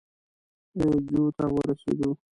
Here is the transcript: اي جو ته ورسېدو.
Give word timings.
اي 0.77 0.87
جو 1.09 1.23
ته 1.37 1.45
ورسېدو. 1.53 2.09